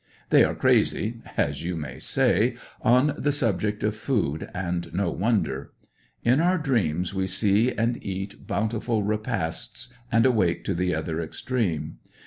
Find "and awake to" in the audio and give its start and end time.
10.11-10.73